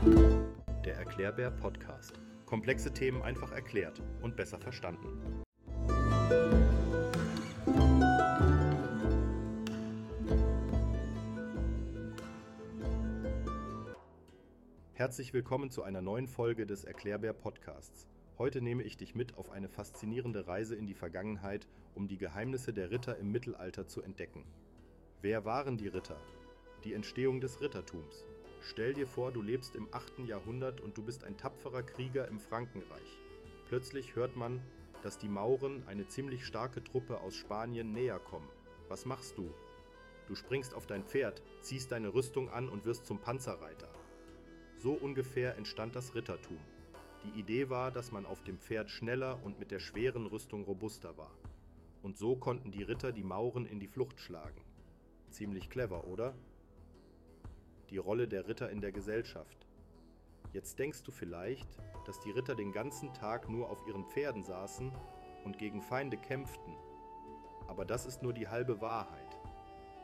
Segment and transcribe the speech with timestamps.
[0.00, 2.20] Der Erklärbär Podcast.
[2.46, 5.08] Komplexe Themen einfach erklärt und besser verstanden.
[14.92, 18.06] Herzlich willkommen zu einer neuen Folge des Erklärbär Podcasts.
[18.38, 22.72] Heute nehme ich dich mit auf eine faszinierende Reise in die Vergangenheit, um die Geheimnisse
[22.72, 24.44] der Ritter im Mittelalter zu entdecken.
[25.22, 26.20] Wer waren die Ritter?
[26.84, 28.24] Die Entstehung des Rittertums.
[28.60, 30.20] Stell dir vor, du lebst im 8.
[30.26, 33.18] Jahrhundert und du bist ein tapferer Krieger im Frankenreich.
[33.68, 34.60] Plötzlich hört man,
[35.02, 38.48] dass die Mauren, eine ziemlich starke Truppe aus Spanien, näher kommen.
[38.88, 39.52] Was machst du?
[40.26, 43.88] Du springst auf dein Pferd, ziehst deine Rüstung an und wirst zum Panzerreiter.
[44.76, 46.58] So ungefähr entstand das Rittertum.
[47.24, 51.16] Die Idee war, dass man auf dem Pferd schneller und mit der schweren Rüstung robuster
[51.16, 51.32] war.
[52.02, 54.60] Und so konnten die Ritter die Mauren in die Flucht schlagen.
[55.30, 56.34] Ziemlich clever, oder?
[57.90, 59.66] Die Rolle der Ritter in der Gesellschaft.
[60.52, 61.68] Jetzt denkst du vielleicht,
[62.04, 64.92] dass die Ritter den ganzen Tag nur auf ihren Pferden saßen
[65.44, 66.74] und gegen Feinde kämpften.
[67.66, 69.38] Aber das ist nur die halbe Wahrheit.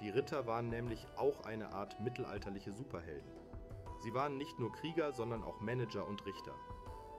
[0.00, 3.30] Die Ritter waren nämlich auch eine Art mittelalterliche Superhelden.
[4.02, 6.54] Sie waren nicht nur Krieger, sondern auch Manager und Richter.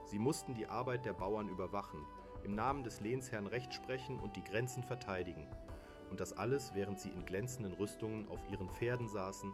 [0.04, 2.04] Sie mussten die Arbeit der Bauern überwachen,
[2.44, 5.46] im Namen des Lehnsherrn Recht sprechen und die Grenzen verteidigen.
[6.10, 9.52] Und das alles, während sie in glänzenden Rüstungen auf ihren Pferden saßen,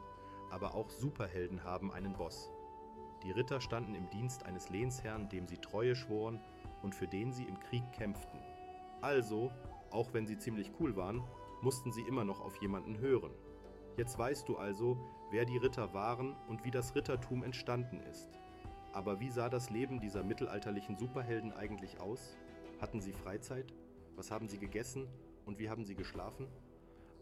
[0.50, 2.50] aber auch Superhelden haben einen Boss.
[3.22, 6.40] Die Ritter standen im Dienst eines Lehnsherrn, dem sie Treue schworen
[6.82, 8.40] und für den sie im Krieg kämpften.
[9.00, 9.50] Also,
[9.90, 11.22] auch wenn sie ziemlich cool waren,
[11.62, 13.32] mussten sie immer noch auf jemanden hören.
[13.96, 14.96] Jetzt weißt du also,
[15.30, 18.28] wer die Ritter waren und wie das Rittertum entstanden ist.
[18.92, 22.36] Aber wie sah das Leben dieser mittelalterlichen Superhelden eigentlich aus?
[22.80, 23.74] Hatten sie Freizeit?
[24.16, 25.08] Was haben sie gegessen
[25.46, 26.46] und wie haben sie geschlafen?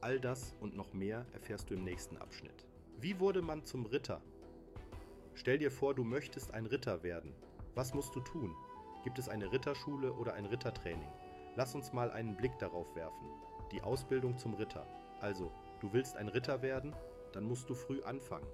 [0.01, 2.67] All das und noch mehr erfährst du im nächsten Abschnitt.
[2.99, 4.23] Wie wurde man zum Ritter?
[5.35, 7.35] Stell dir vor, du möchtest ein Ritter werden.
[7.75, 8.57] Was musst du tun?
[9.05, 11.13] Gibt es eine Ritterschule oder ein Rittertraining?
[11.57, 13.29] Lass uns mal einen Blick darauf werfen.
[13.71, 14.87] Die Ausbildung zum Ritter.
[15.21, 16.97] Also, du willst ein Ritter werden?
[17.35, 18.49] Dann musst du früh anfangen.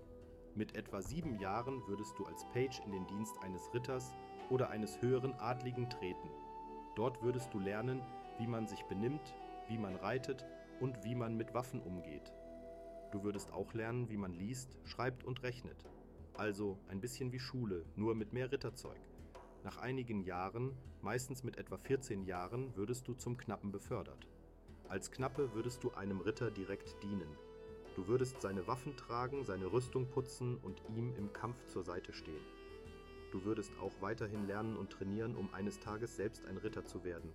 [0.56, 4.12] Mit etwa sieben Jahren würdest du als Page in den Dienst eines Ritters
[4.50, 6.30] oder eines höheren Adligen treten.
[6.96, 8.02] Dort würdest du lernen,
[8.38, 9.36] wie man sich benimmt,
[9.68, 10.44] wie man reitet
[10.80, 12.32] und wie man mit Waffen umgeht.
[13.12, 15.84] Du würdest auch lernen, wie man liest, schreibt und rechnet.
[16.32, 18.98] Also ein bisschen wie Schule, nur mit mehr Ritterzeug.
[19.64, 24.26] Nach einigen Jahren, meistens mit etwa 14 Jahren, würdest du zum Knappen befördert.
[24.88, 27.36] Als Knappe würdest du einem Ritter direkt dienen.
[27.96, 32.46] Du würdest seine Waffen tragen, seine Rüstung putzen und ihm im Kampf zur Seite stehen.
[33.30, 37.30] Du würdest auch weiterhin lernen und trainieren, um eines Tages selbst ein Ritter zu werden.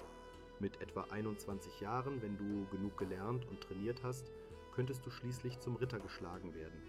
[0.59, 4.31] Mit etwa 21 Jahren, wenn du genug gelernt und trainiert hast,
[4.77, 6.81] könntest du schließlich zum Ritter geschlagen werden.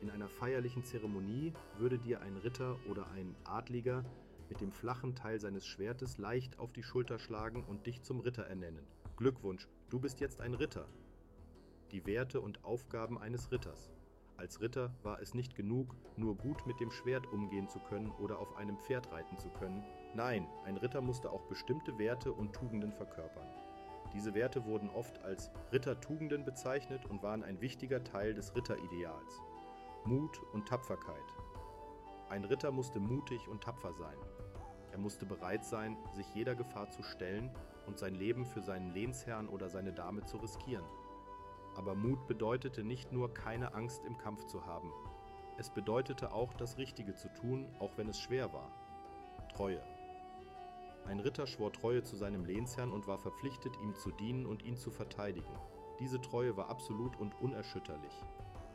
[0.00, 4.04] In einer feierlichen Zeremonie würde dir ein Ritter oder ein Adliger
[4.48, 8.44] mit dem flachen Teil seines Schwertes leicht auf die Schulter schlagen und dich zum Ritter
[8.44, 8.86] ernennen.
[9.16, 10.86] Glückwunsch, du bist jetzt ein Ritter
[11.92, 13.90] die Werte und Aufgaben eines Ritters.
[14.38, 18.38] Als Ritter war es nicht genug, nur gut mit dem Schwert umgehen zu können oder
[18.38, 19.84] auf einem Pferd reiten zu können.
[20.14, 23.46] Nein, ein Ritter musste auch bestimmte Werte und Tugenden verkörpern.
[24.14, 29.40] Diese Werte wurden oft als Rittertugenden bezeichnet und waren ein wichtiger Teil des Ritterideals.
[30.04, 31.16] Mut und Tapferkeit.
[32.28, 34.16] Ein Ritter musste mutig und tapfer sein.
[34.90, 37.50] Er musste bereit sein, sich jeder Gefahr zu stellen
[37.86, 40.84] und sein Leben für seinen Lehnsherrn oder seine Dame zu riskieren.
[41.76, 44.92] Aber Mut bedeutete nicht nur keine Angst im Kampf zu haben.
[45.58, 48.70] Es bedeutete auch das Richtige zu tun, auch wenn es schwer war.
[49.54, 49.82] Treue.
[51.06, 54.76] Ein Ritter schwor Treue zu seinem Lehnsherrn und war verpflichtet, ihm zu dienen und ihn
[54.76, 55.54] zu verteidigen.
[55.98, 58.14] Diese Treue war absolut und unerschütterlich.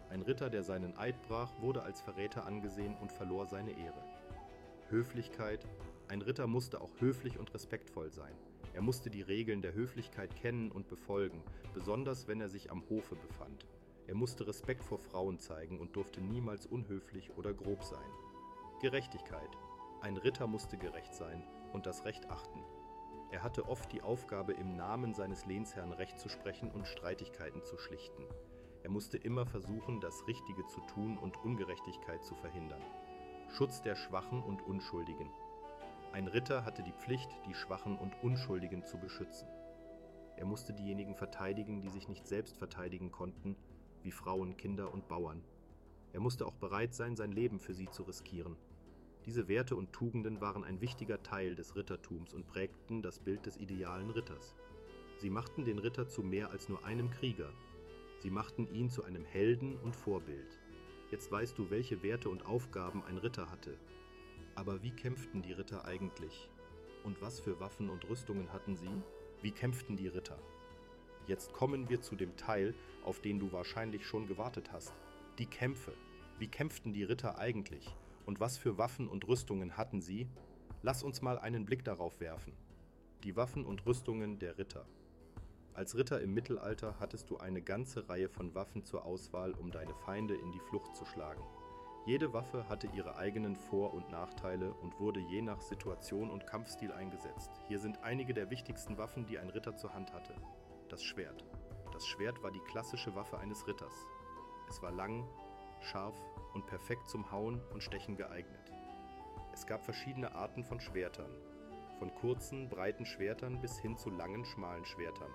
[0.10, 4.04] Ein Ritter, der seinen Eid brach, wurde als Verräter angesehen und verlor seine Ehre.
[4.90, 5.66] Höflichkeit.
[6.08, 8.34] Ein Ritter musste auch höflich und respektvoll sein.
[8.74, 11.42] Er musste die Regeln der Höflichkeit kennen und befolgen,
[11.74, 13.66] besonders wenn er sich am Hofe befand.
[14.06, 18.10] Er musste Respekt vor Frauen zeigen und durfte niemals unhöflich oder grob sein.
[18.82, 19.50] Gerechtigkeit.
[20.02, 21.44] Ein Ritter musste gerecht sein
[21.78, 22.60] und das Recht achten.
[23.30, 27.78] Er hatte oft die Aufgabe, im Namen seines Lehnsherrn Recht zu sprechen und Streitigkeiten zu
[27.78, 28.24] schlichten.
[28.82, 32.82] Er musste immer versuchen, das Richtige zu tun und Ungerechtigkeit zu verhindern.
[33.50, 35.30] Schutz der Schwachen und Unschuldigen.
[36.14, 39.48] Ein Ritter hatte die Pflicht, die Schwachen und Unschuldigen zu beschützen.
[40.36, 43.56] Er musste diejenigen verteidigen, die sich nicht selbst verteidigen konnten,
[44.02, 45.44] wie Frauen, Kinder und Bauern.
[46.12, 48.56] Er musste auch bereit sein, sein Leben für sie zu riskieren.
[49.28, 53.58] Diese Werte und Tugenden waren ein wichtiger Teil des Rittertums und prägten das Bild des
[53.58, 54.56] idealen Ritters.
[55.18, 57.52] Sie machten den Ritter zu mehr als nur einem Krieger.
[58.20, 60.58] Sie machten ihn zu einem Helden und Vorbild.
[61.12, 63.78] Jetzt weißt du, welche Werte und Aufgaben ein Ritter hatte.
[64.56, 66.50] Aber wie kämpften die Ritter eigentlich?
[67.04, 69.04] Und was für Waffen und Rüstungen hatten sie?
[69.42, 70.40] Wie kämpften die Ritter?
[71.28, 74.94] Jetzt kommen wir zu dem Teil, auf den du wahrscheinlich schon gewartet hast.
[75.38, 75.94] Die Kämpfe.
[76.40, 77.94] Wie kämpften die Ritter eigentlich?
[78.28, 80.28] Und was für Waffen und Rüstungen hatten sie?
[80.82, 82.52] Lass uns mal einen Blick darauf werfen.
[83.24, 84.86] Die Waffen und Rüstungen der Ritter.
[85.74, 89.96] Als Ritter im Mittelalter hattest du eine ganze Reihe von Waffen zur Auswahl, um deine
[90.06, 91.42] Feinde in die Flucht zu schlagen.
[92.06, 96.92] Jede Waffe hatte ihre eigenen Vor- und Nachteile und wurde je nach Situation und Kampfstil
[96.92, 97.52] eingesetzt.
[97.70, 100.36] Hier sind einige der wichtigsten Waffen, die ein Ritter zur Hand hatte.
[100.90, 101.46] Das Schwert.
[101.94, 104.06] Das Schwert war die klassische Waffe eines Ritters.
[104.68, 105.26] Es war lang,
[105.82, 106.16] scharf
[106.54, 108.72] und perfekt zum Hauen und Stechen geeignet.
[109.54, 111.32] Es gab verschiedene Arten von Schwertern,
[112.00, 115.32] von kurzen, breiten Schwertern bis hin zu langen, schmalen Schwertern.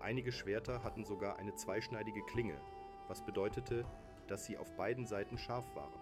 [0.00, 2.60] Einige Schwerter hatten sogar eine zweischneidige Klinge,
[3.08, 3.84] was bedeutete,
[4.26, 6.00] dass sie auf beiden Seiten scharf waren.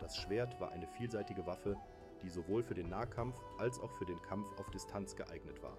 [0.00, 1.76] Das Schwert war eine vielseitige Waffe,
[2.22, 5.76] die sowohl für den Nahkampf als auch für den Kampf auf Distanz geeignet war.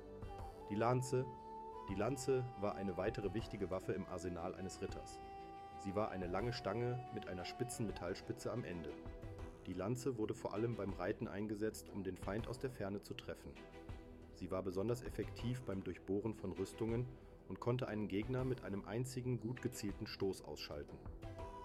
[0.69, 1.25] Die Lanze.
[1.89, 5.19] Die Lanze war eine weitere wichtige Waffe im Arsenal eines Ritters.
[5.79, 8.91] Sie war eine lange Stange mit einer spitzen Metallspitze am Ende.
[9.65, 13.13] Die Lanze wurde vor allem beim Reiten eingesetzt, um den Feind aus der Ferne zu
[13.13, 13.53] treffen.
[14.33, 17.05] Sie war besonders effektiv beim Durchbohren von Rüstungen
[17.47, 20.97] und konnte einen Gegner mit einem einzigen gut gezielten Stoß ausschalten.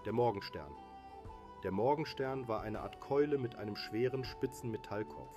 [0.05, 0.71] Der Morgenstern.
[1.63, 5.35] Der Morgenstern war eine Art Keule mit einem schweren, spitzen Metallkopf.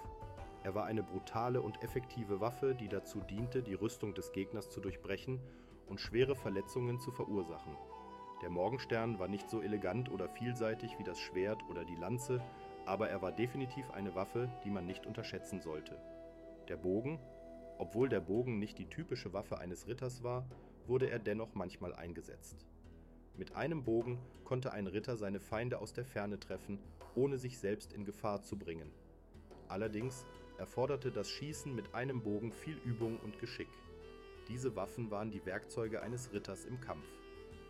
[0.63, 4.81] Er war eine brutale und effektive Waffe, die dazu diente, die Rüstung des Gegners zu
[4.81, 5.41] durchbrechen
[5.87, 7.77] und schwere Verletzungen zu verursachen.
[8.43, 12.43] Der Morgenstern war nicht so elegant oder vielseitig wie das Schwert oder die Lanze,
[12.87, 16.01] aber er war definitiv eine Waffe, die man nicht unterschätzen sollte.
[16.69, 17.19] Der Bogen
[17.79, 20.45] obwohl der Bogen nicht die typische Waffe eines Ritters war,
[20.87, 22.67] wurde er dennoch manchmal eingesetzt.
[23.37, 26.81] Mit einem Bogen konnte ein Ritter seine Feinde aus der Ferne treffen,
[27.15, 28.91] ohne sich selbst in Gefahr zu bringen.
[29.69, 30.27] Allerdings
[30.59, 33.69] erforderte das Schießen mit einem Bogen viel Übung und Geschick.
[34.49, 37.07] Diese Waffen waren die Werkzeuge eines Ritters im Kampf.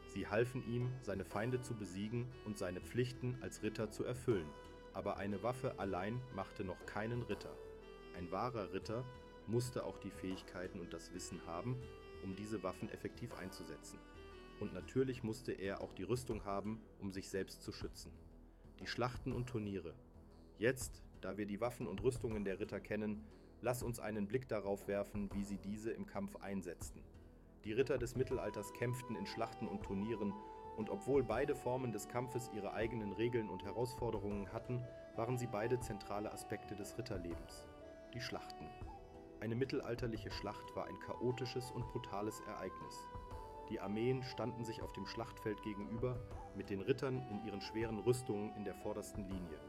[0.09, 4.49] Sie halfen ihm, seine Feinde zu besiegen und seine Pflichten als Ritter zu erfüllen.
[4.95, 7.55] Aber eine Waffe allein machte noch keinen Ritter.
[8.17, 9.05] Ein wahrer Ritter
[9.47, 11.77] musste auch die Fähigkeiten und das Wissen haben,
[12.25, 13.99] um diese Waffen effektiv einzusetzen.
[14.61, 18.11] Und natürlich musste er auch die Rüstung haben, um sich selbst zu schützen.
[18.81, 19.95] Die Schlachten und Turniere.
[20.59, 23.25] Jetzt, da wir die Waffen und Rüstungen der Ritter kennen,
[23.61, 27.03] lass uns einen Blick darauf werfen, wie sie diese im Kampf einsetzten.
[27.69, 30.33] Die Ritter des Mittelalters kämpften in Schlachten und Turnieren,
[30.79, 34.83] und obwohl beide Formen des Kampfes ihre eigenen Regeln und Herausforderungen hatten,
[35.17, 37.67] waren sie beide zentrale Aspekte des Ritterlebens.
[38.15, 38.67] Die Schlachten.
[39.41, 43.07] Eine mittelalterliche Schlacht war ein chaotisches und brutales Ereignis.
[43.69, 46.19] Die Armeen standen sich auf dem Schlachtfeld gegenüber,
[46.57, 49.61] mit den Rittern in ihren schweren Rüstungen in der vordersten Linie.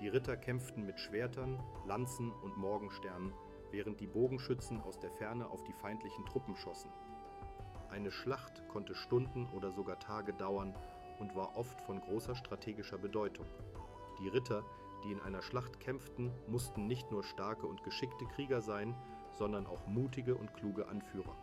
[0.00, 3.34] Die Ritter kämpften mit Schwertern, Lanzen und Morgensternen,
[3.72, 6.90] während die Bogenschützen aus der Ferne auf die feindlichen Truppen schossen.
[7.90, 10.74] Eine Schlacht konnte Stunden oder sogar Tage dauern
[11.18, 13.46] und war oft von großer strategischer Bedeutung.
[14.20, 14.62] Die Ritter
[15.04, 18.94] die in einer Schlacht kämpften, mussten nicht nur starke und geschickte Krieger sein,
[19.32, 21.36] sondern auch mutige und kluge Anführer.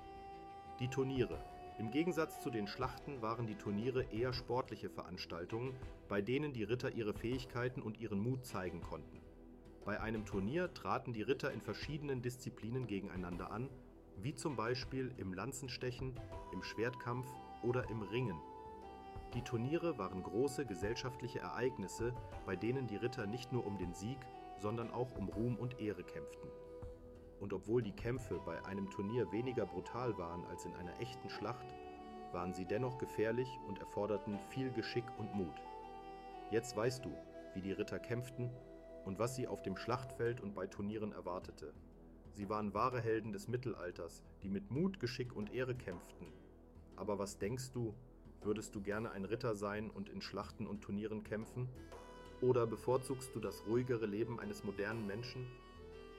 [0.79, 1.43] Die Turniere.
[1.77, 5.73] Im Gegensatz zu den Schlachten waren die Turniere eher sportliche Veranstaltungen,
[6.07, 9.21] bei denen die Ritter ihre Fähigkeiten und ihren Mut zeigen konnten.
[9.89, 13.71] Bei einem Turnier traten die Ritter in verschiedenen Disziplinen gegeneinander an,
[14.17, 16.13] wie zum Beispiel im Lanzenstechen,
[16.53, 17.25] im Schwertkampf
[17.63, 18.39] oder im Ringen.
[19.33, 22.13] Die Turniere waren große gesellschaftliche Ereignisse,
[22.45, 24.19] bei denen die Ritter nicht nur um den Sieg,
[24.59, 26.51] sondern auch um Ruhm und Ehre kämpften.
[27.39, 31.65] Und obwohl die Kämpfe bei einem Turnier weniger brutal waren als in einer echten Schlacht,
[32.31, 35.59] waren sie dennoch gefährlich und erforderten viel Geschick und Mut.
[36.51, 37.09] Jetzt weißt du,
[37.55, 38.51] wie die Ritter kämpften
[39.05, 41.73] und was sie auf dem Schlachtfeld und bei Turnieren erwartete.
[42.33, 46.27] Sie waren wahre Helden des Mittelalters, die mit Mut, Geschick und Ehre kämpften.
[46.95, 47.93] Aber was denkst du,
[48.41, 51.67] Würdest du gerne ein Ritter sein und in Schlachten und Turnieren kämpfen?
[52.41, 55.45] Oder bevorzugst du das ruhigere Leben eines modernen Menschen?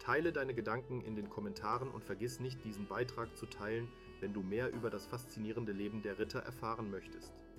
[0.01, 3.89] Teile deine Gedanken in den Kommentaren und vergiss nicht, diesen Beitrag zu teilen,
[4.21, 7.33] wenn du mehr über das faszinierende Leben der Ritter erfahren möchtest.